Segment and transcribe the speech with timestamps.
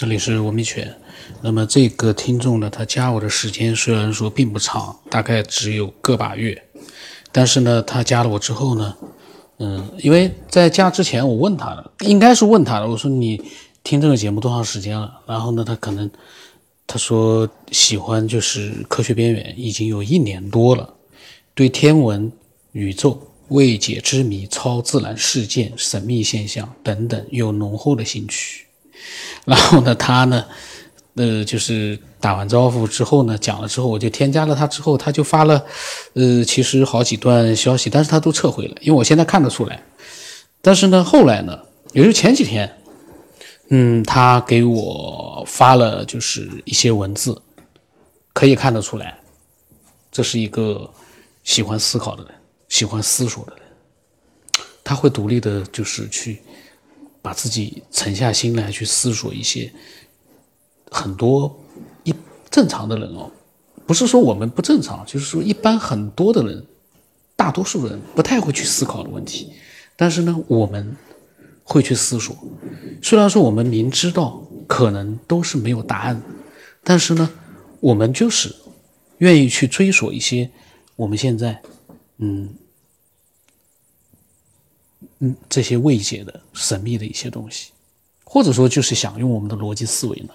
[0.00, 0.96] 这里是文明犬。
[1.42, 6.58] 那么这个听众呢，他加我的时间虽然说并不长，大概只有个把月，
[7.30, 8.96] 但是呢，他加了我之后呢，
[9.58, 13.42] 嗯，因为在加之前我问他了，应该是问他的，我说你
[13.84, 15.20] 听这个节目多长时间了？
[15.26, 16.10] 然后呢，他可能
[16.86, 20.94] 他说喜欢就是科学边缘，已经有一年多了，
[21.54, 22.32] 对天文、
[22.72, 28.64] 宇宙、未解之谜、超自然事件、神秘现象等等有浓厚的兴趣。
[29.46, 30.44] 然后呢，他呢，
[31.14, 34.66] 呃，就是打完招呼之后呢，讲了之后，我就添加了他。
[34.66, 35.64] 之后他就发了，
[36.14, 39.82] 呃，其实好几段消息，但是他都撤回了，因为我现在看得出来。
[40.62, 41.58] 但是呢，后来呢，
[41.92, 42.70] 也就前几天，
[43.70, 47.40] 嗯，他给我发了就是一些文字，
[48.32, 49.18] 可以看得出来，
[50.12, 50.88] 这是一个
[51.42, 52.34] 喜欢思考的人，
[52.68, 53.64] 喜欢思索的人，
[54.84, 56.42] 他会独立的，就是去。
[57.30, 59.72] 把自己沉下心来去思索一些
[60.90, 61.56] 很多
[62.02, 62.12] 一
[62.50, 63.30] 正常的人哦，
[63.86, 66.66] 不是说我们不正常，就是说一般很多的人，
[67.36, 69.52] 大多数人不太会去思考的问题，
[69.94, 70.96] 但是呢，我们
[71.62, 72.36] 会去思索。
[73.00, 76.20] 虽然说我们明知道可能都是没有答案，
[76.82, 77.30] 但是呢，
[77.78, 78.52] 我们就是
[79.18, 80.50] 愿意去追索一些
[80.96, 81.62] 我们现在
[82.18, 82.48] 嗯。
[85.22, 87.72] 嗯，这些未解的神秘的一些东西，
[88.24, 90.30] 或者说就是想用我们的逻辑思维呢，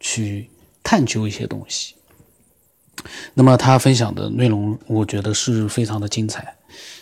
[0.00, 0.50] 去
[0.82, 1.94] 探究一些东西。
[3.32, 6.52] 那么他分享的内容，我觉得是非常的精彩。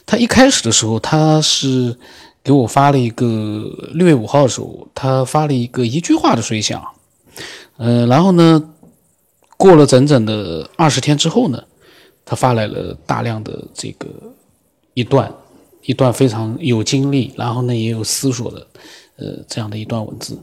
[0.05, 1.99] 他一开始的时候，他是
[2.45, 6.87] 给我发了一个六月五号的时候，他发了一个一句话的随想。
[7.79, 8.63] 呃，然后呢，
[9.57, 11.65] 过了整整的二十天之后呢，
[12.27, 14.07] 他发来了大量的这个
[14.93, 15.35] 一段。
[15.87, 18.67] 一段非常有经历，然后呢也有思索的，
[19.17, 20.37] 呃，这样的一段文字，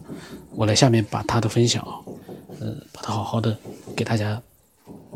[0.55, 2.00] 我来下面把他的分享啊，
[2.61, 3.58] 呃，把它好好的
[3.94, 4.41] 给大家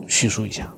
[0.06, 0.69] 叙述一下，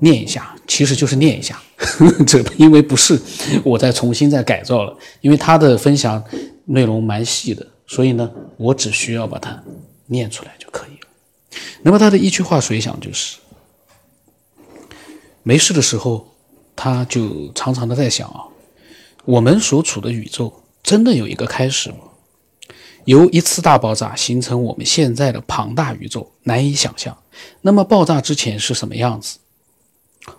[0.00, 1.62] 念一下，其实就是念一下，
[2.26, 3.20] 这因为不是
[3.64, 6.22] 我再重新再改造了，因为他的分享
[6.64, 9.62] 内容蛮细的，所以呢，我只需要把它
[10.06, 11.08] 念出来就可以了。
[11.82, 13.38] 那么他的一句话随想就是：
[15.44, 16.26] 没事的时候。
[16.82, 18.40] 他就常常的在想啊，
[19.24, 21.96] 我们所处的宇宙真的有一个开始吗？
[23.04, 27.16] 由一次大爆炸形成我们现在的庞大宇宙，难以想象。
[27.62, 29.38] 那么爆炸之前是什么样子？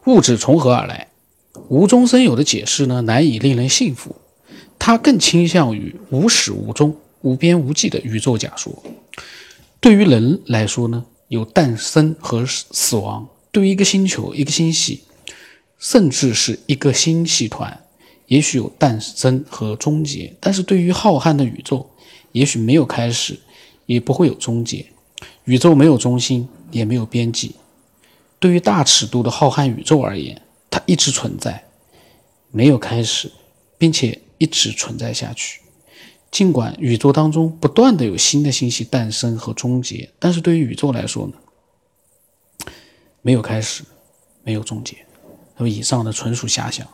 [0.05, 1.07] 物质从何而来？
[1.69, 4.15] 无中生有的解释呢，难以令人信服。
[4.79, 8.83] 它更倾向于无始无终、无边无际的宇宙假说。
[9.79, 15.03] 对于人来说呢，有诞生和死亡；对于一个星球、一个星系。
[15.79, 17.83] 甚至是一个星系团，
[18.31, 21.89] 也许有诞生和终结，但是对于浩瀚的宇宙，
[22.31, 23.37] 也许没有开始，
[23.87, 24.85] 也不会有终结。
[25.43, 27.57] 宇宙没有中心，也没有边际。
[28.39, 31.65] 对于大尺度的浩瀚宇宙而言，它一直存在，
[32.51, 33.29] 没有开始，
[33.77, 35.59] 并且一直存在下去。
[36.31, 42.71] 尽管宇宙当中不断的有新的信息诞生和终结，但是对于宇宙来说呢，
[43.21, 43.83] 没有开始，
[44.45, 44.95] 没有终结。
[45.57, 46.87] 那么以上的纯属遐想，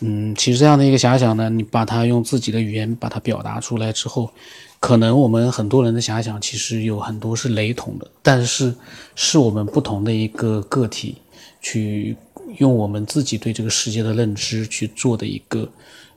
[0.00, 4.30] 嗯，其实这样的一个遐想呢，你把它用自己的语言把它表达出来之后，
[4.78, 8.72] 可能我们很多人的遐想其实有很多是雷同的，但是
[9.16, 11.16] 是我们不同的一个个体
[11.60, 12.16] 去
[12.58, 15.68] 用我们自己对这个世界的认知去做的一个，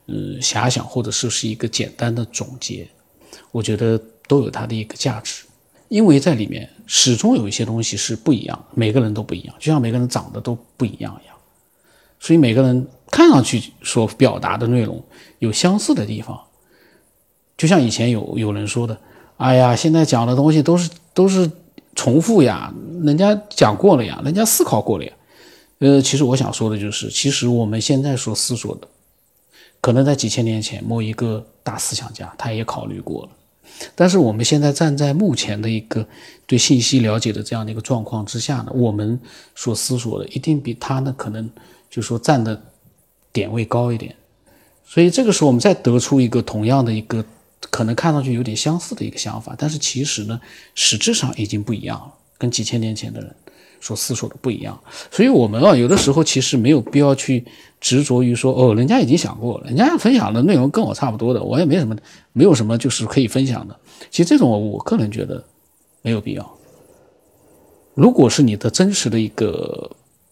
[0.06, 2.88] 嗯，遐想或者是是一个简单的总结，
[3.52, 5.44] 我觉得都有它的一个价值，
[5.88, 11.36] 因为在里面始终有一些东西是不一样，每个人都不一样，就像每个人长得都不一样一样。
[12.20, 15.04] 所以每个人看上去所表达的内容
[15.40, 16.40] 有相似的地方，
[17.58, 18.98] 就像以前有有人说的
[19.36, 21.52] ：“哎呀，现在讲的东西都是都是
[21.94, 22.74] 重复呀，
[23.04, 25.12] 人家讲过了呀，人家思考过了呀。”
[25.80, 28.88] 呃，其实我想说的就是，其实我们现在所思索的，
[29.82, 33.30] 可能在几千年前某一个大思想家他也考虑过了，
[33.94, 36.08] 但是我们现在站在目前的一个
[36.46, 39.20] 对信息了解的这样的一个状况之下呢，我们
[39.56, 41.50] 所思索的一定比他呢可能。
[41.90, 42.64] 就说站的
[43.34, 44.16] 点位高一点，
[44.86, 47.24] 所以这个时候我们再得出一个同样的一个
[47.70, 50.40] 可能看上去有点相似的一个想法，但是其实呢，
[50.76, 53.36] 实质上已经不一样了，跟几千年前的人
[53.80, 54.78] 所思索的不一样。
[55.10, 57.46] 所以我们啊，有的时候其实没有必要去
[57.80, 61.96] 执着于说，哦，人家已经想过了，人家分享的内容跟我差不多的，我也没什么，
[62.34, 63.76] 没有什么就是可以分享的。
[64.10, 65.44] 其实这种我个人觉得
[66.02, 66.58] 没有必要。
[67.94, 69.90] 如果是你的真实的一个。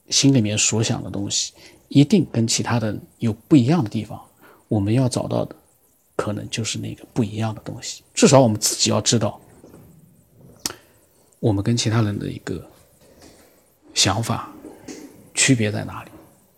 [0.10, 1.54] 心里面所想的东西，
[1.90, 4.20] 一定跟其他的有不一样的地方。
[4.68, 5.56] 我们要找到的，
[6.16, 8.04] 可能就是那个不一样的东西。
[8.14, 9.40] 至少我们自己要知道，
[11.40, 12.64] 我们跟其他人的一个
[13.94, 14.50] 想法
[15.34, 16.12] 区别在哪里？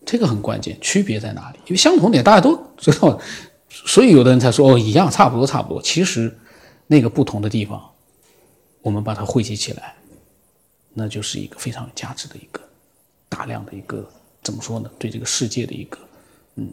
[0.06, 1.60] 这个很关键，区别在哪里？
[1.66, 3.18] 因为相同点大家都知道，
[3.69, 5.81] 所以有的人才说哦一样，差不多，差不多。
[5.81, 6.38] 其实
[6.88, 7.81] 那个不同的地方，
[8.81, 9.95] 我们把它汇集起来，
[10.94, 12.60] 那就是一个非常有价值的一个
[13.30, 14.06] 大量的一个
[14.41, 14.89] 怎么说呢？
[14.97, 15.97] 对这个世界的一个
[16.55, 16.69] 嗯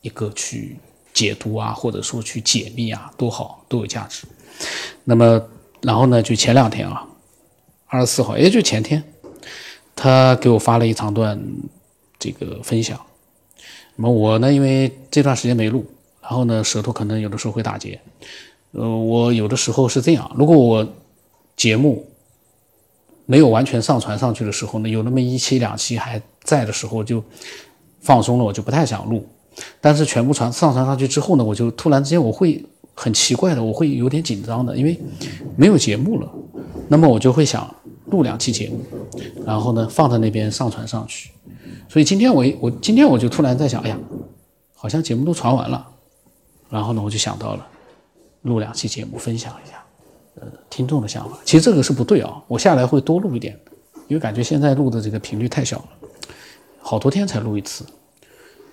[0.00, 0.76] 一个去
[1.12, 4.26] 解读啊，或者说去解密啊，都好，都有价值。
[5.04, 5.40] 那么
[5.80, 7.06] 然后呢，就前两天啊，
[7.86, 9.02] 二十四号，也就前天，
[9.94, 11.40] 他给我发了一长段。
[12.18, 13.04] 这个分享，
[13.96, 15.84] 那么我呢，因为这段时间没录，
[16.20, 18.00] 然后呢，舌头可能有的时候会打结，
[18.70, 20.86] 呃，我有的时候是这样，如果我
[21.56, 22.06] 节目
[23.32, 27.24] 没有完全上传上去的时候呢，有那么一期两期还在的时候，就
[28.02, 29.26] 放松了，我就不太想录，
[29.80, 32.62] 但是全部传上传上去之后呢，我就突然之间我会
[32.94, 35.00] 很奇怪的，我会有点紧张的，因为
[35.56, 36.30] 没有节目了，
[36.88, 37.74] 那么我就会想
[38.10, 38.78] 录两期节目，
[39.46, 41.30] 然后呢，放在那边上传上去。
[41.88, 43.98] 所以今天我我今天我就突然在想，哎呀，
[44.74, 45.86] 好像节目都传完了，
[46.68, 47.66] 然后呢，我就想到了
[48.42, 49.81] 录两期节目分享一下，
[50.34, 51.38] 呃，听众的想法。
[51.44, 53.58] 其实这个是不对啊，我下来会多录一点，
[54.08, 55.88] 因为感觉现在录的这个频率太小了，
[56.80, 57.84] 好多天才录一次，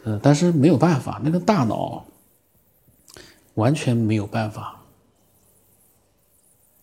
[0.04, 2.06] 呃，但是没有办法，那个大脑
[3.56, 4.82] 完全没有办法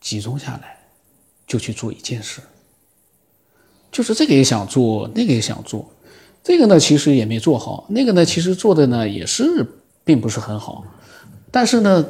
[0.01, 0.79] 集中下来
[1.47, 2.41] 就去做一件事，
[3.91, 5.91] 就是这个也想做，那个也想做。
[6.45, 9.67] 这个呢，其实也没做好；那个呢，其实做的呢也是
[10.05, 10.85] 并不是很好。
[11.51, 12.05] 但是呢，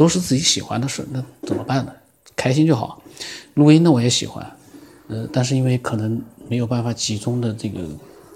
[0.00, 1.92] 都是自己喜欢的事，那怎么办呢？
[2.34, 3.02] 开心就好。
[3.52, 4.50] 录音呢，我也喜欢，
[5.08, 6.18] 呃，但是因为可能
[6.48, 7.86] 没有办法集中的这个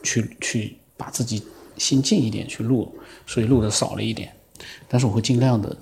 [0.03, 1.43] 去去把自己
[1.79, 2.95] 心静一点去录，
[3.27, 4.31] 所以录的少了一点。
[4.87, 5.75] 但是我会尽量的，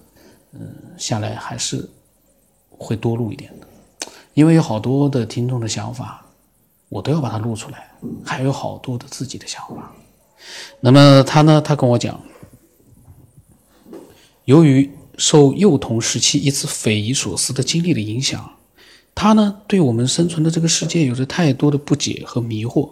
[0.53, 1.91] 嗯，下来还是
[2.69, 3.67] 会多录一点的，
[4.35, 6.25] 因为有好多的听众的想法。
[6.91, 7.91] 我都要把它录出来，
[8.25, 9.93] 还有好多的自己的想法。
[10.79, 11.61] 那么他呢？
[11.61, 12.21] 他跟我讲，
[14.45, 14.89] 由于
[15.23, 18.55] 受幼童时期一次匪夷所思的经历的影响，
[19.15, 22.91] 他呢对我们生存的这个世界有着太多的不解和迷惑。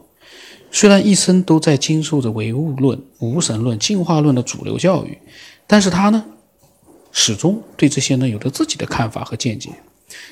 [0.70, 5.18] 虽然一生都在经受着唯物论、无神论、进化论的主流教育，
[5.66, 6.24] 但是他呢
[7.10, 9.70] 始终对这些呢有着自己的看法和见解，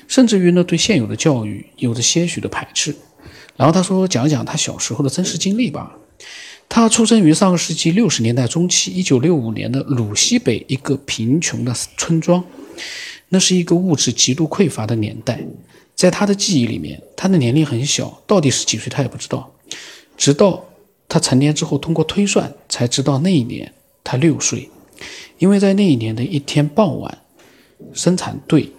[0.07, 2.95] 甚至于呢对现有的教育有着些许的排斥。
[3.57, 5.97] 然后他说：“讲讲他小时候的真实经历吧。
[6.69, 12.41] 他出生于上个世纪六十年代中期，一九六五年的鲁西北一个贫穷的村庄。
[13.29, 15.43] 那是一个物质极度匮乏的年代。
[15.95, 19.51] 在他的记忆里面，他的年龄很小，到底是几岁他也不知道。
[20.15, 20.63] 直到
[21.09, 23.73] 他成年之后，通过推算才知道那一年
[24.03, 24.69] 他六岁。
[25.39, 27.17] 因为在那一年的一天傍晚，
[27.93, 28.71] 生产队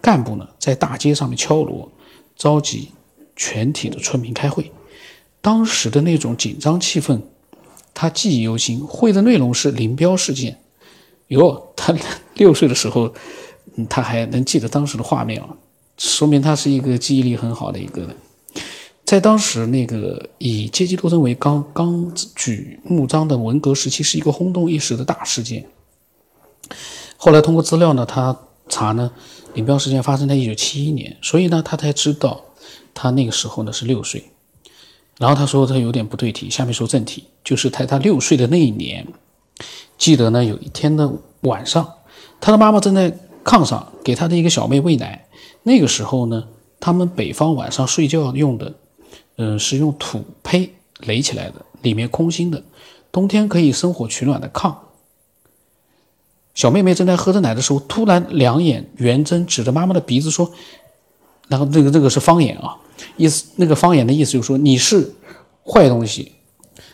[0.00, 1.92] 干部呢在大街上面敲锣，
[2.36, 2.88] 召集。”
[3.36, 4.70] 全体的村民开会，
[5.40, 7.20] 当时的那种紧张气氛，
[7.94, 8.84] 他记忆犹新。
[8.84, 10.58] 会的内容是林彪事件。
[11.28, 11.94] 哟，他
[12.34, 13.14] 六岁的时候，
[13.88, 15.48] 他还能记得当时的画面啊，
[15.96, 18.16] 说明他是一个记忆力很好的一个人。
[19.04, 25.64] 在当时那个以阶级斗争为纲纲举目张的文革时期，是一个轰动一时的大事件。
[27.16, 28.36] 后来通过资料呢，他
[28.68, 29.10] 查呢，
[29.54, 32.40] 林彪事件发生在一九七一年，所以呢，他才知道。
[32.96, 34.22] 他那个时候呢是六岁，
[35.18, 39.06] 然后他说他有点不对题，下面说正题，就是在他六岁的那一年，
[39.96, 41.08] 记得呢有一天的
[41.42, 41.88] 晚上，
[42.40, 45.26] 他的妈妈正在炕上给他的一个小妹喂奶，
[45.62, 46.44] 那个时候呢，
[46.80, 48.74] 他们北方晚上睡觉用的，
[49.36, 52.64] 嗯，是用土坯垒起来的，里面空心的，
[53.12, 54.74] 冬天可以生火取暖的炕。
[56.54, 60.52] 小妹妹正在喝着奶的时候，突然两眼圆睁，指着妈妈的鼻子说。
[61.48, 62.76] 然后这个这个是方言啊，
[63.16, 65.14] 意思那个方言的意思就是说你是
[65.64, 66.32] 坏东西。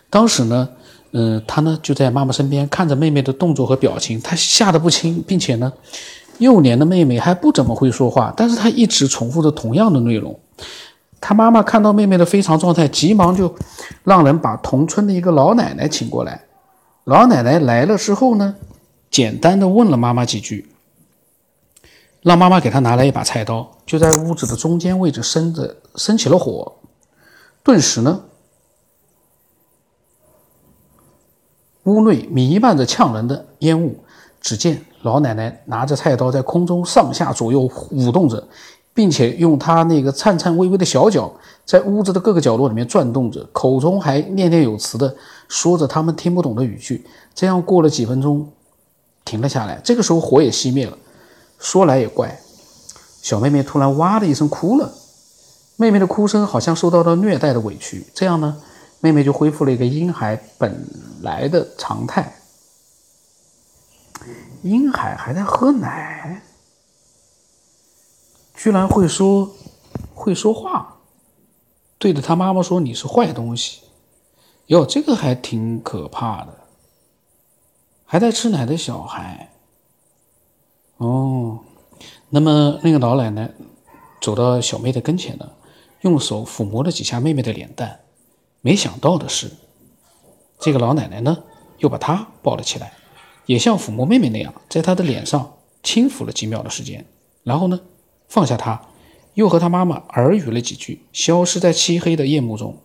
[0.08, 0.68] 当时呢，
[1.12, 5.72] 嗯，他呢就在妈妈身边看着妹妹的动作和表情，他吓得不轻，并且呢，
[6.38, 10.38] 幼年的妹妹还不怎么会说话，但是她一直重复着同样的内容。
[11.20, 13.54] 他妈妈看到妹妹的非常状态，急忙就
[14.04, 16.40] 让人把同村的一个老奶奶请过来。
[17.04, 18.56] 老奶奶来了之后呢，
[19.10, 20.69] 简单的问了妈妈几句。
[22.22, 26.76] 让妈妈给他拿来一把菜刀，就在屋子的中间位置生着，生起了火。
[27.62, 28.20] 顿时呢，
[31.84, 33.98] 屋内弥漫着呛人的烟雾。
[34.40, 38.42] 只见老奶奶拿着菜刀在空中上下左右舞动着，
[38.94, 41.30] 并且用她那个颤颤巍巍的小脚
[41.66, 45.14] 在屋子的各个角落里面转动着，口中还念念有词的
[45.46, 47.06] 说着他们听不懂的语句。
[47.34, 48.50] 这样过了几分钟，
[49.26, 49.78] 停了下来。
[49.84, 50.96] 这个时候火也熄灭了。
[51.60, 52.40] 说来也怪，
[53.22, 54.92] 小妹妹突然哇的一声哭了，
[55.76, 58.06] 妹妹的哭声好像受到了虐待的委屈。
[58.14, 58.60] 这样呢，
[59.00, 60.84] 妹妹就恢复了一个婴孩本
[61.20, 62.34] 来的常态。
[64.62, 66.42] 婴孩还在喝奶，
[68.54, 69.54] 居然会说
[70.14, 70.96] 会说话，
[71.98, 73.82] 对着他妈妈说：“你是坏东西。”
[74.68, 76.58] 哟，这个还挺可怕的。
[78.04, 79.49] 还在吃奶的小孩，
[81.00, 81.60] 哦，
[82.28, 83.50] 那么那个老奶奶
[84.20, 85.48] 走到小妹的跟前呢，
[86.02, 88.00] 用手抚摸了几下妹妹的脸蛋。
[88.60, 89.50] 没想到的是，
[90.58, 91.38] 这个老奶奶呢，
[91.78, 92.92] 又把她抱了起来，
[93.46, 97.06] 也像抚摸妹妹那样，在她的脸上轻抚了几秒的时间，
[97.44, 97.80] 然后呢，
[98.28, 98.82] 放下她，
[99.32, 102.76] 又和她妈妈耳语了几句，消失在漆黑的夜幕中。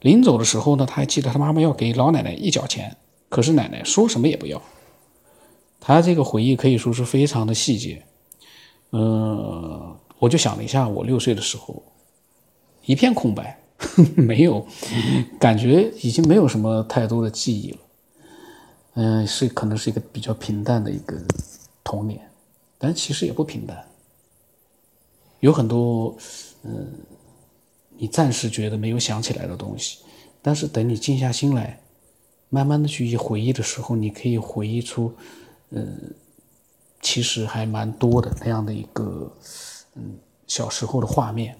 [0.00, 2.96] 临走的时候呢，他还记得他妈妈要给老奶奶一角钱。
[3.28, 4.62] 可是奶奶说什么也不要，
[5.86, 8.02] 他这个回忆可以说是非常的细节。
[8.92, 11.82] 嗯，我就想了一下，我六岁的时候，
[12.86, 13.62] 一片空白，
[14.16, 14.66] 没有
[15.38, 17.78] 感觉，已经没有什么太多的记忆了。
[18.94, 21.22] 嗯，是可能是一个比较平淡的一个
[21.82, 22.30] 童年，
[22.78, 23.84] 但其实也不平淡，
[25.40, 26.16] 有很多
[26.62, 26.92] 嗯，
[27.98, 29.98] 你暂时觉得没有想起来的东西，
[30.40, 31.78] 但是等你静下心来。
[32.50, 35.12] 慢慢的去回忆的时候，你可以回忆出，
[35.76, 36.14] 嗯，
[37.02, 39.30] 其实还蛮多的那样的一个，
[39.94, 40.16] 嗯，
[40.46, 41.58] 小时候的画面，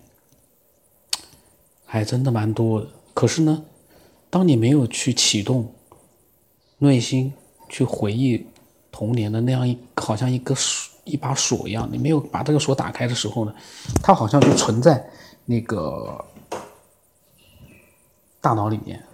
[1.85, 2.87] 还真的蛮多的。
[3.13, 3.65] 可是呢，
[4.31, 5.75] 当你没有去启动
[6.79, 7.33] 内心
[7.69, 8.47] 去回忆
[8.93, 13.55] 童年的那样一，好像一个锁一把锁一样，你没有把这个锁打开的时候呢，
[14.03, 15.05] 它好像就存在
[15.45, 16.25] 那个
[18.41, 19.05] 大脑里面。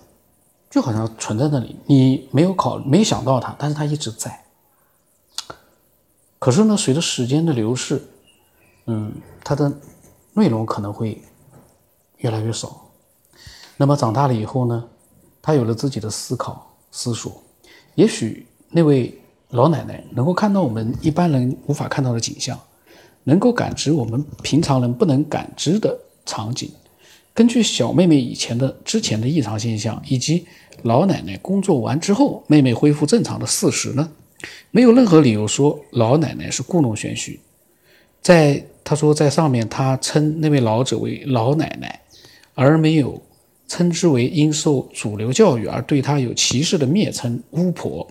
[0.70, 4.44] 就好像存在那里，你没有考，没想到它，但是它一直在。
[6.40, 8.02] 可是呢，随着时间的流逝，
[8.86, 9.12] 嗯，
[9.44, 9.70] 它的
[10.32, 11.22] 内容可能会
[12.16, 12.88] 越来越少。
[13.76, 14.88] 那么长大了以后呢，
[15.42, 17.42] 他有了自己的思考、思索。
[17.94, 19.20] 也许那位
[19.50, 22.58] 老奶奶能够看到我们一般人无法看到的景象，
[23.24, 26.72] 能够感知我们平常人不能感知的场景。
[27.34, 30.46] 根据小妹妹以前的之前的异常现象，以及
[30.84, 34.10] 老奶奶工作完之后妹妹恢复正常的事实呢，
[34.70, 37.40] 没有任何理由说老奶奶是故弄玄虚。
[38.22, 42.00] 在他说在上面，他称那位老者为老奶奶，
[42.54, 43.22] 而没有
[43.66, 48.06] 称之为因受主流教育而对她有歧视的蔑称巫婆。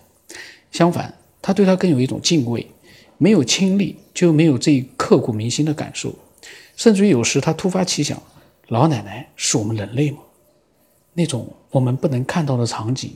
[0.72, 2.66] 相反，他对她更有一种敬畏。
[3.18, 6.14] 没有亲历，就没有这一刻骨铭心的感受，
[6.74, 8.20] 甚至于有时他突发奇想。
[8.68, 10.20] 老奶奶是我们人类吗？
[11.12, 13.14] 那种我们不能看到的场景，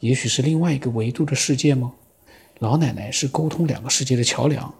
[0.00, 1.94] 也许是另外一个维度的世界吗？
[2.58, 4.72] 老奶奶是沟通两个世界的桥梁。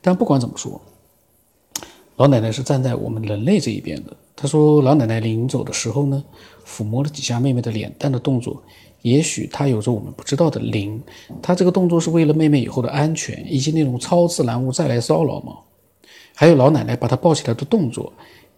[0.00, 0.80] 但不管怎么说，
[2.16, 4.16] 老奶奶是站在我们人类这一边的。
[4.36, 6.24] 她说，老奶奶临走的时候呢，
[6.66, 8.62] 抚摸了几下妹妹的脸蛋的动作，
[9.02, 11.02] 也许她有着我们不知道的灵。
[11.42, 15.56] 她这个动作是为了妹妹以后的安全，以及那种超自然物再来骚扰吗？
[16.34, 18.12] 还有老奶奶把她抱起来的动作。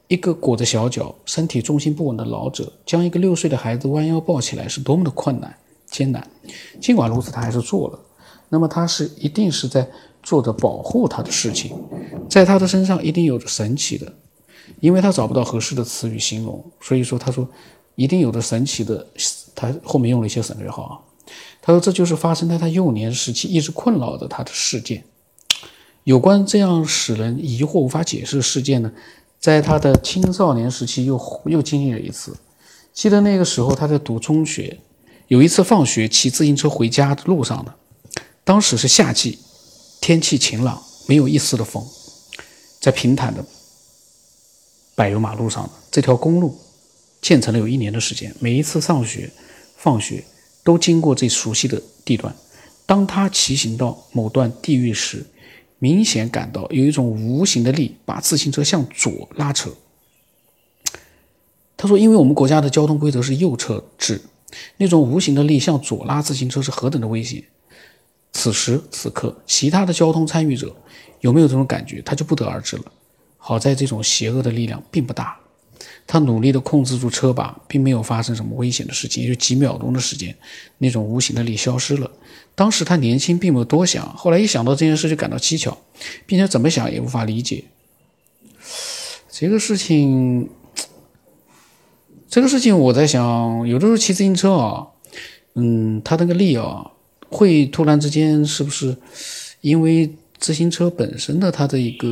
[0.09, 5.57] 一个裹着小脚、身体重心不稳的老者，将一个六岁的孩子弯腰抱起来，是多么的困难、
[5.87, 6.29] 艰难。
[6.81, 7.99] 尽管如此，他还是做了。
[8.51, 9.89] 那么，他是一定是在
[10.23, 11.75] 做着保护他的事情，
[12.29, 14.13] 在他的身上一定有着神奇的，
[14.81, 17.49] 因为他找不到合适的词语形容，所以说他说
[17.95, 19.07] 一定有着神奇的。
[19.55, 20.95] 他后面用了一些省略号啊。
[21.61, 25.05] 他说这就是发生在他幼年时期一直困扰着他的事件。
[26.05, 28.91] 有关这样使人疑惑、无法解释的事件呢？
[29.39, 32.37] 在他的青少年时期，又又经历了一次。
[32.93, 34.81] 记得那个时候，他在读中学，
[35.29, 37.75] 有一次放学骑自行车回家的路上呢，
[38.51, 39.39] 当时是夏季，
[40.01, 41.87] 天气晴朗，没有一丝的风，
[42.81, 43.45] 在平坦的
[44.97, 46.59] 柏油马路上，这条公路
[47.23, 49.31] 建成了有一年的时间，每一次上学、
[49.77, 50.25] 放学
[50.65, 52.35] 都经过这熟悉的地段。
[52.87, 55.25] 当他骑行到某段地域时，
[55.79, 59.71] 明显感到有一种无形的力把自行车向左拉扯。
[61.77, 64.21] 他说：“因为我们国家的交通规则是右侧制，
[64.79, 67.45] 那种无形的力向左拉自行车是何等的危险。”
[68.33, 70.75] 此时此刻，其他的交通参与者
[71.21, 72.85] 有没有这种感觉，他就不得而知了。
[73.37, 75.37] 好在这种邪恶的力量并不大。
[76.07, 79.23] 他努力地控制住车把，并没有发生什么危险的事情。
[79.23, 80.37] 也就几秒钟的时间，
[80.79, 82.11] 那种无形的力消失了。
[82.57, 84.05] 当时他年轻，并没有多想。
[84.17, 85.77] 后来一想到这件事，就感到蹊跷，
[86.27, 87.65] 并且怎么想也无法理解。
[89.31, 90.51] 这个事情，
[92.29, 94.89] 这个事情，我在想，有的时候骑自行车啊，
[95.55, 96.91] 嗯，他那个力啊，
[97.31, 98.95] 会突然之间是不是
[99.61, 102.07] 因为自行车本身的它的一个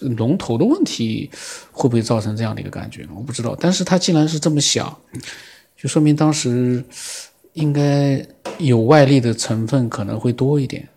[0.00, 1.30] 龙头的问题
[1.70, 3.06] 会不会造成这样的一个感觉？
[3.14, 3.56] 我不知道。
[3.60, 4.94] 但是他既然是这么想，
[5.76, 6.84] 就说明当时
[7.52, 8.26] 应该
[8.58, 10.88] 有外力的成分可能会多一点。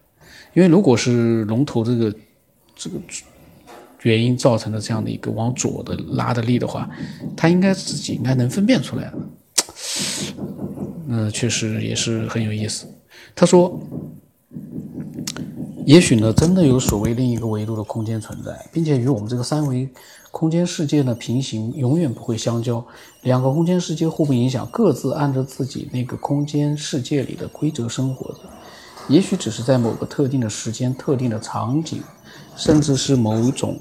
[0.55, 2.11] 因为如果是龙头这个
[2.75, 2.95] 这个
[4.01, 6.89] 原因造成的这样的一个往左的拉的力的话，
[7.37, 9.13] 他应该自己应该能分辨出来的。
[11.09, 12.87] 嗯，确实也是很有意思。
[13.35, 13.79] 他说。
[15.85, 19.89] 也许呢，真的有所谓另一个维度的空间存在，并且与我们这个三维
[20.29, 22.85] 空间世界呢平行，永远不会相交。
[23.23, 28.41] 两个空间世界互不影响，各自按照自己那个空间世界里的规则生活着。
[29.07, 32.03] 也许只是在某个特定的时间、特定的场景，
[32.55, 33.79] 甚至是某种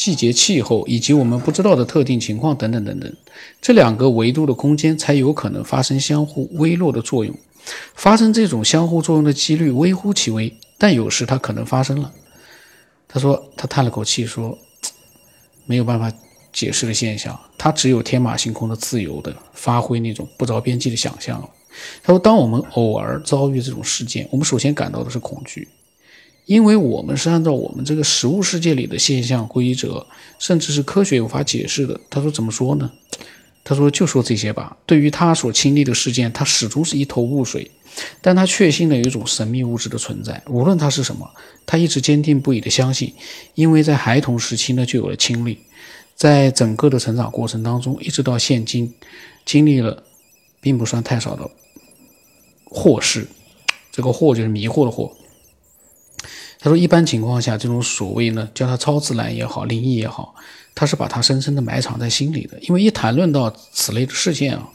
[0.00, 3.16] 季节、气候以及我们不知道的特定情况等等等等，
[3.60, 7.34] 这两个维度的空间才有可能发生相互微弱的作用。
[7.94, 10.56] 发生这种相互作用的几率微乎其微。
[10.78, 12.10] 但有时它可能发生了，
[13.06, 14.56] 他说，他叹了口气说，
[15.66, 16.10] 没有办法
[16.50, 21.46] 解释的现象，它只有天马行空的自由的发挥那种不着边际的想象了。
[22.02, 25.68] 他说，当我们偶尔遭遇这种事件，我们首先感到的是恐惧，
[26.50, 30.04] 因为我们是按照我们这个实物世界里的现象规则，
[30.40, 32.00] 甚至是科学无法解释的。
[32.10, 32.90] 他说，怎么说呢？
[33.62, 34.76] 他说，就说这些吧。
[34.84, 37.70] 对于他所亲历的事件，他始终是一头雾水。
[38.20, 41.30] 但他确信了有一种神秘物质的存在，无论它是什么，
[41.64, 43.14] 他一直坚定不移地相信，
[43.54, 45.56] 因为在孩童时期呢就有了亲历，
[46.16, 48.92] 在整个的成长过程当中，一直到现今，
[49.44, 50.02] 经历了
[50.60, 51.48] 并不算太少的
[52.64, 53.28] 祸事，
[53.92, 55.12] 这个祸就是迷惑的祸。
[56.60, 60.34] 他说，一般情况下，这种所谓呢，叫它超自然也好，灵异也好，
[60.74, 64.68] 他是把它深深地埋藏在心里的，因为一谈论到此类的事件啊。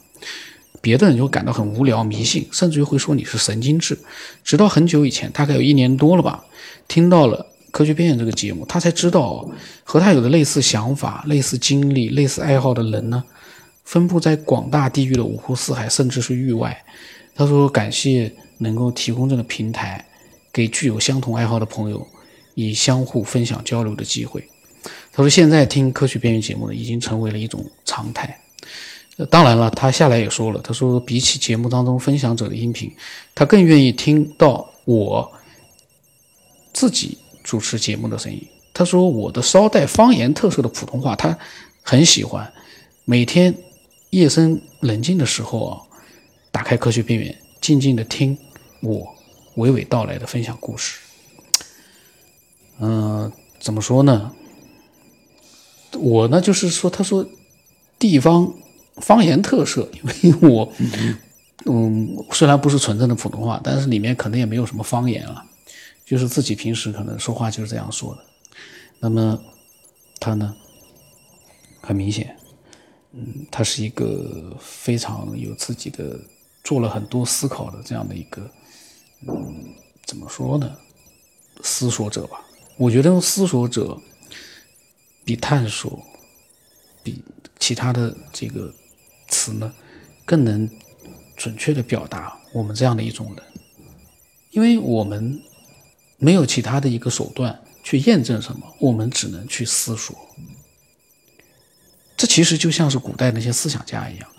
[0.81, 3.97] 别的人就感到很无聊、迷信，甚至于会说你是神经质。
[4.43, 6.43] 直到很久以前，大概有一年多了吧，
[6.87, 9.49] 听到了《科学边缘》这个节目，他才知道
[9.83, 13.23] 和他有的类似想法、类似经历、类似爱好的人呢，
[13.83, 16.79] 分布在广大地域的五湖四海，甚至是域外。
[17.33, 20.05] 他说：“感谢能够提供这个平台，
[20.55, 22.07] 给具有相同爱好的朋友
[22.53, 24.41] 以相互分享交流的机会。”
[25.11, 28.39] 他说：“现在听《科学边缘》节目呢，已经成为了一种常态。”
[29.29, 32.93] 当然了，他下来也说了，他说比起节目当中分享者的音频，
[33.33, 35.31] 他更愿意听到我
[36.73, 38.41] 自己主持节目的声音。
[38.73, 41.37] 他说我的稍带方言特色的普通话，他
[41.81, 42.51] 很喜欢。
[43.05, 43.55] 每天
[44.09, 45.79] 夜深人静的时候啊，
[46.51, 48.37] 打开科学边缘，静静的听
[48.81, 49.14] 我
[49.55, 50.99] 娓娓道来的分享故事。
[52.79, 54.33] 嗯，怎么说呢？
[55.93, 57.25] 我呢，就是说，他说
[57.99, 58.53] 地方。
[59.01, 59.89] 方言特色，
[60.21, 60.71] 因为我，
[61.65, 65.43] 嗯，虽然不是纯正的普通话，但是里面可能也没有什么方言了，
[66.05, 68.21] 就是自己平时可能说话就是这样说的。
[69.01, 69.37] 那么
[70.17, 70.55] 他呢，
[71.81, 72.37] 很明显，
[73.11, 76.17] 嗯，他是一个非常有自己的，
[76.63, 78.49] 做了很多思考的这样的一个，
[80.05, 80.75] 怎么说呢，
[81.61, 82.41] 思索者吧。
[82.77, 83.99] 我觉得思索者
[85.23, 86.01] 比探索，
[87.03, 87.21] 比
[87.59, 88.73] 其他的这个。
[89.27, 89.73] 词呢，
[90.23, 90.69] 更能
[91.35, 93.43] 准确的表达我们这样的一种人，
[94.51, 95.41] 因为我们
[96.19, 100.15] 没有其他的一个手段去验证什么，我们只能去思索。
[102.15, 104.29] 这其实就像是古代那些思想家一样，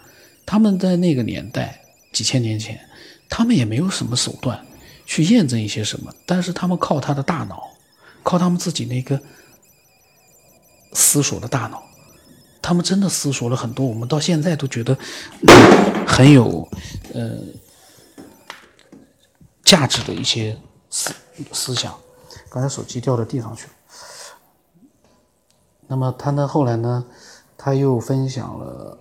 [0.46, 2.88] 他们在那个年代几千年前，
[3.28, 4.64] 他们也没有什么手段
[5.06, 7.70] 去验证一些什么，但是他们靠他的大脑，
[8.22, 9.18] 靠他们自己那个
[10.92, 11.82] 思索的大脑。
[12.60, 14.98] 他们真的思索了很多，我们到现在都觉得
[16.06, 16.68] 很有
[17.14, 17.38] 呃
[19.62, 20.58] 价值的一些
[20.90, 21.14] 思
[21.52, 21.96] 思想。
[22.50, 23.72] 刚才手机掉到地上去了。
[25.86, 26.48] 那么他呢？
[26.48, 27.06] 后来呢？
[27.58, 28.98] 他又分享了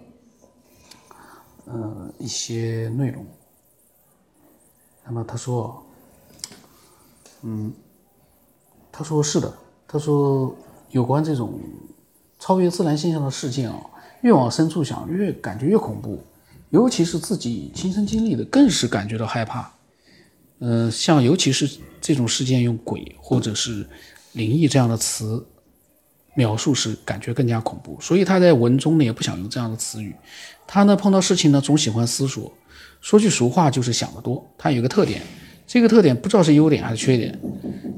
[1.66, 3.26] 呃一些内容。
[5.04, 5.86] 那么他说，
[7.46, 7.72] 嗯，
[8.92, 9.54] 他说是的，
[9.88, 10.54] 他说
[10.92, 11.58] 有关这种。
[12.38, 13.82] 超越自然现象的事件啊，
[14.22, 16.22] 越往深处想，越感觉越恐怖，
[16.70, 19.72] 尤其是自己亲身经历的，更是感觉到害怕。
[20.60, 23.88] 呃，像尤其是这种事件，用鬼或者是
[24.34, 25.48] 灵异这样的词
[26.36, 27.98] 描述时，感觉更加恐怖。
[28.02, 30.14] 所以他在文中呢，也不想用这样的词语。
[30.68, 32.52] 他呢，碰到事情呢，总喜欢思索。
[33.00, 34.46] 说句俗话，就是想得多。
[34.58, 35.22] 他有个特点。
[35.68, 37.40] 这个特点不知道是优点还是缺点，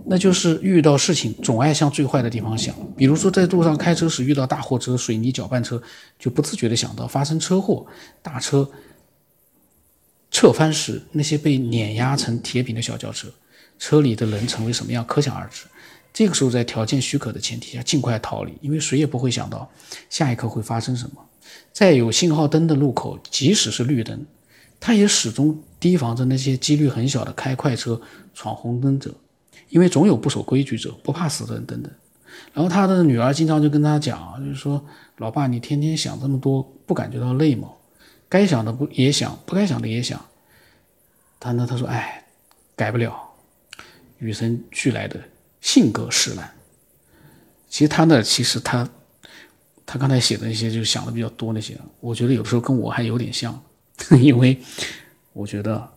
[0.06, 2.74] 那就是遇到事情总爱向最坏的地方想。
[2.96, 5.82] 比如说在路上开车时遇到大货车、水泥搅拌车，
[6.18, 7.86] 就不自觉的想到发生车祸、
[8.22, 8.70] 大车
[10.32, 13.28] 侧翻时那些被碾压成铁饼的小轿车，
[13.78, 15.66] 车里的人成为什么样，可想而知。
[16.14, 19.70] 这个时候在条件许可的前提下，尽快逃离，因为谁也不会想到
[20.10, 21.24] 下一刻会发生什么。
[21.72, 24.26] 在有信号灯的路口，即使是绿灯，
[24.80, 28.00] 他也始终提防着那些几率很小的开快车、
[28.34, 29.14] 闯红灯者，
[29.70, 31.92] 因为总有不守规矩者，不怕死的人等等。
[32.54, 34.84] 然后他的女儿经常就跟他讲，就是说
[35.18, 37.70] ：“老爸，你天天想这么多，不感觉到累吗？
[38.30, 40.24] 该想的不也想，不该想的也想。”
[41.40, 42.26] 他呢，他说：“哎，
[42.76, 43.16] 改不了，
[44.20, 45.20] 与生俱来的
[45.62, 46.52] 性格使然。”
[47.70, 48.88] 其实他呢，其实他，
[49.86, 53.60] 他刚才写的那些，就想的比较多那些，我觉得有时候跟我还有点像，
[54.22, 54.62] 因为
[55.34, 55.92] 我觉得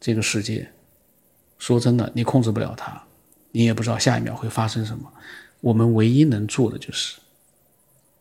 [0.00, 0.72] 这个世界，
[1.58, 3.02] 说真的，你控制不了它，
[3.52, 5.12] 你也不知道下一秒会发生什么。
[5.60, 7.18] 我们唯一能做的就是，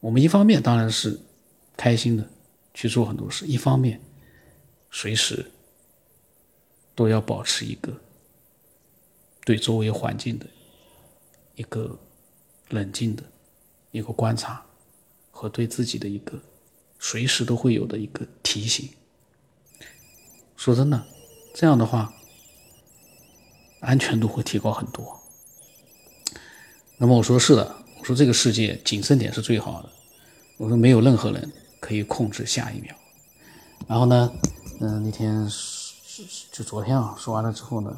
[0.02, 1.20] 我们一方面当然是
[1.78, 2.30] 开心的
[2.74, 4.00] 去做很多事，一方面
[4.92, 5.50] 随时
[6.94, 7.94] 都要保持一个
[9.46, 10.46] 对周围环境的
[11.56, 11.98] 一个
[12.70, 13.24] 冷静的
[13.92, 14.62] 一个观察
[15.32, 16.38] 和对自己的一个
[17.00, 18.90] 随时都会有的一个提醒。
[20.56, 21.06] 说真的，
[21.56, 22.14] 这样的话
[23.80, 25.20] 安全度会提高很多。
[26.98, 29.90] 那么我说是的，我说这个世界谨慎点是最好的。
[30.58, 32.94] 我说没有任何人可以控制下一秒。
[33.88, 34.30] 然后呢，
[34.82, 35.50] 嗯，那天
[36.52, 37.98] 就昨天啊，说完了之后呢，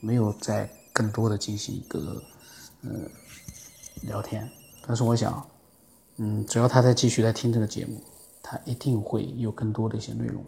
[0.00, 2.20] 没有再更多的进行一个
[2.82, 3.08] 嗯
[4.02, 4.50] 聊天。
[4.84, 5.48] 但是我想，
[6.16, 8.02] 嗯，只要他在继续来听这个节目，
[8.50, 10.42] 他一定会有更多的一些内容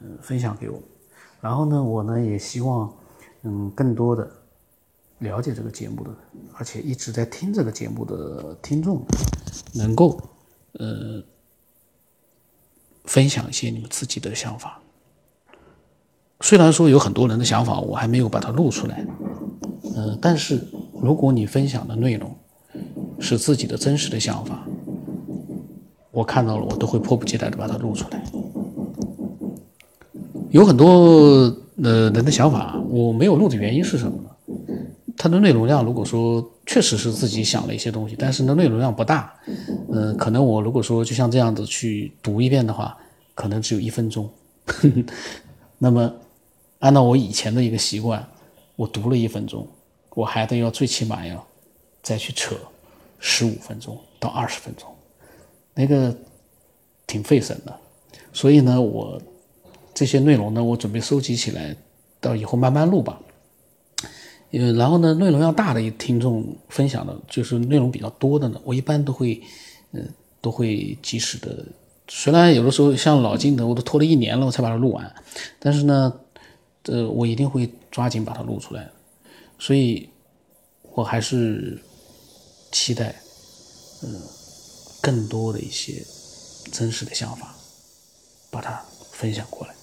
[0.00, 0.80] 嗯分享给我。
[1.42, 2.90] 然后呢，我呢也希望
[3.42, 4.26] 嗯更多的。
[5.20, 6.10] 了解这个节目的，
[6.54, 9.02] 而且一直在听这个节目的听众，
[9.72, 10.20] 能够
[10.72, 11.22] 呃
[13.04, 14.82] 分享一些你们自己的想法。
[16.40, 19.06] 虽然说有很多人的想法我还没有把它录出来，
[19.94, 20.60] 呃，但是
[21.00, 22.36] 如果你分享的内容
[23.20, 24.66] 是自己的真实的想法，
[26.14, 28.22] 我看到了我都会迫不及待的把它录出来。
[30.50, 34.30] 有很多呃人的想法我没有录的原因是什么呢？
[35.16, 39.34] 它的内容量，如果说确实是自己想了一些东西，但是呢内容量不大，
[39.92, 42.96] 嗯，可能我如果说就像这样子去读一遍的话，
[43.34, 44.28] 可能只有一分钟。
[45.78, 46.12] 那么
[46.78, 48.24] 按照我以前的一个习惯，
[48.76, 49.66] 我读了一分钟，
[50.14, 51.44] 我还得要最起码要
[52.02, 52.54] 再去扯
[53.18, 54.88] 十五分钟到二十分钟，
[55.74, 56.16] 那个
[57.06, 57.76] 挺费神的。
[58.32, 59.20] 所以呢，我
[59.92, 61.76] 这些内容呢，我准备收集起来，
[62.20, 63.20] 到以后慢慢录吧。
[64.52, 69.42] 呃，然后呢，内容要大的听众分享的，就是内容比较多的呢，我一般都会，
[69.92, 70.00] 呃，
[70.40, 71.64] 都会及时的。
[72.06, 75.12] 虽然有的时候像老金的，我都拖了一年了，我才把它录完，
[75.58, 76.12] 但是呢，
[76.84, 78.88] 呃，我一定会抓紧把它录出来。
[79.58, 80.08] 所以，
[80.92, 81.80] 我还是
[82.70, 83.14] 期待，
[84.02, 84.08] 呃，
[85.04, 86.02] 更多的一些
[86.72, 87.54] 真实的想法，
[88.50, 89.74] 把它分享过来。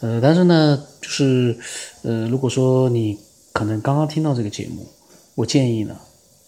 [0.00, 1.58] 呃，但是呢，就是，
[2.02, 3.18] 呃，如果说你。
[3.56, 4.86] 可能刚刚听到这个节目，
[5.34, 5.98] 我建议呢，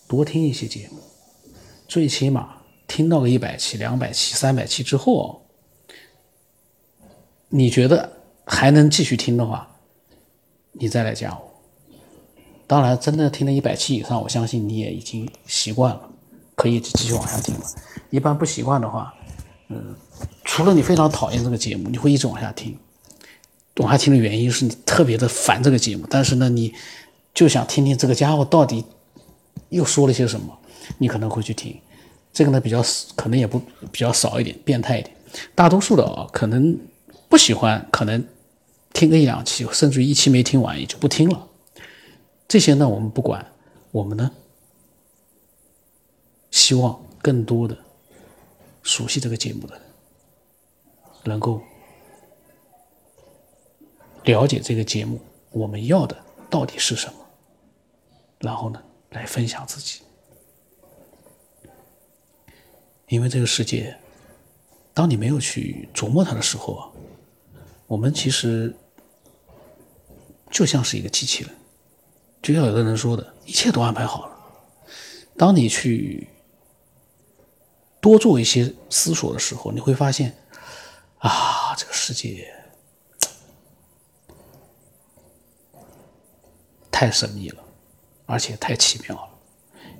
[0.07, 0.99] 多听一些节目，
[1.89, 5.41] 最起码听到个一百期、两百期、三百期之后，
[7.49, 8.13] 你觉得
[8.45, 9.75] 还能继续听的话，
[10.73, 11.51] 你再来加我。
[12.67, 16.11] 当然，真的听了一百期以上，我相信你也已经习惯了，
[16.59, 17.61] 可以继续往下听了。
[18.11, 19.15] 一般不习惯的话，
[19.69, 19.95] 嗯，
[20.45, 22.77] 除了你非常讨厌这个节目，你会一直往下听。
[23.77, 26.75] 往下听的原因是你特别的烦这个节目，但是呢，你
[27.33, 28.85] 就想听听这个家伙到底
[29.69, 30.59] 又说了些什么，
[30.99, 31.81] 你可能会去听。
[32.33, 32.83] 这个呢比较
[33.15, 33.61] 可能也不
[33.93, 35.15] 比较少一点，变态一点。
[35.55, 36.77] 大多数的啊，可能
[37.29, 38.27] 不喜欢，可能
[38.93, 41.47] 听个一两期，甚至于一期没听完也就不听了。
[42.49, 43.47] 这些呢我们不管，
[43.93, 44.33] 我们呢
[46.51, 47.77] 希望更多的
[48.83, 49.83] 熟悉这个节目的人
[51.25, 51.61] 能够。
[54.25, 55.19] 了解这个节目，
[55.51, 56.15] 我们要的
[56.51, 57.15] 到底是什么？
[58.41, 60.03] 然后呢，来分享自己。
[63.07, 63.97] 因为这个世界，
[64.93, 66.91] 当你没有去琢磨它的时候啊，
[67.87, 68.77] 我们其实
[70.51, 71.51] 就像是一个机器人。
[72.43, 74.39] 就像有的人说的，一切都安排好了。
[75.39, 76.29] 当你去
[78.01, 80.37] 多做一些思索的时候，你会发现，
[81.19, 82.55] 啊，这个世界。
[86.91, 87.63] 太神秘了，
[88.27, 89.29] 而且太奇妙了，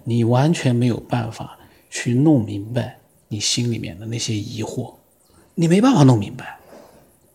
[0.03, 1.57] 你完全没有办法
[1.89, 4.97] 去弄明白你心里面的那些疑惑，
[5.55, 6.59] 你没办法弄明白，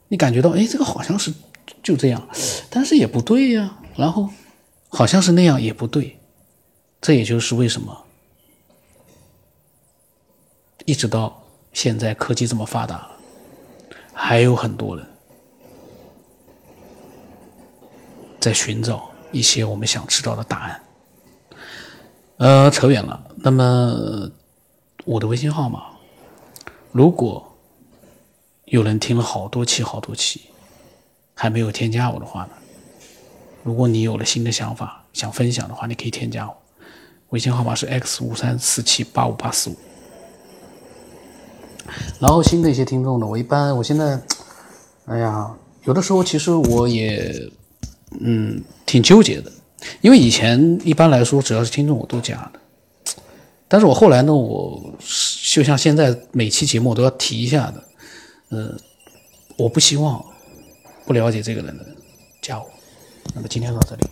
[0.10, 1.34] 你感觉到哎，这个好像是
[1.82, 2.28] 就这样，
[2.70, 4.30] 但是也不对呀，然后
[4.90, 6.20] 好像是那样也不对，
[7.00, 8.06] 这也就是为什么
[10.86, 11.42] 一直到
[11.72, 13.08] 现在科技这么发达，
[14.14, 15.06] 还有很多人
[18.40, 20.84] 在寻找一些我们想知道的答案。
[22.38, 23.24] 呃，扯远了。
[23.38, 24.30] 那么
[25.06, 25.84] 我的微信号码，
[26.92, 27.56] 如果
[28.66, 30.42] 有人听了好多期好多期，
[31.34, 32.52] 还没有添加我的话呢？
[33.64, 36.58] 如果你有了新的想法想分享的话，你可以添加我，
[37.30, 39.78] 微信号码是 x 五三四七八五八四五。
[42.20, 44.20] 然后新的一些听众呢，我一般我现在，
[45.06, 45.52] 哎呀，
[45.84, 47.50] 有的时候其实我也
[48.20, 49.52] 嗯挺纠结的，
[50.02, 53.14] 因为以前一般来说只要是听众我都加的，
[53.68, 54.94] 但是我后来呢，我
[55.52, 57.84] 就像现在每期节目我都要提一下的。
[58.50, 58.78] 呃，
[59.58, 60.24] 我不希望
[61.08, 61.96] 不了解这个人的人
[62.40, 62.66] 加我。
[63.34, 64.04] 那么今天到这里，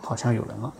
[0.00, 0.70] 好像有人了。